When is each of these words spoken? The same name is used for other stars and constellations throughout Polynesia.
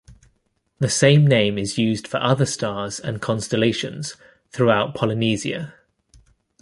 The 0.79 0.89
same 0.89 1.27
name 1.27 1.59
is 1.59 1.77
used 1.77 2.07
for 2.07 2.17
other 2.17 2.47
stars 2.47 2.99
and 2.99 3.21
constellations 3.21 4.15
throughout 4.49 4.95
Polynesia. 4.95 5.75